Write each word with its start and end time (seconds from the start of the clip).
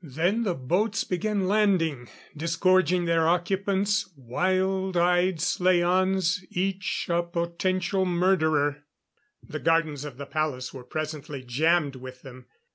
Then 0.00 0.44
the 0.44 0.54
boats 0.54 1.04
began 1.04 1.46
landing, 1.46 2.08
disgorging 2.34 3.04
their 3.04 3.28
occupants, 3.28 4.08
wild 4.16 4.96
eyed 4.96 5.40
slaans 5.40 6.42
each 6.48 7.04
a 7.10 7.22
potential 7.22 8.06
murderer. 8.06 8.84
The 9.46 9.58
gardens 9.60 10.06
of 10.06 10.16
the 10.16 10.24
palace 10.24 10.72
were 10.72 10.84
presently 10.84 11.42
jammed 11.44 11.96
with 11.96 12.22
them. 12.22 12.46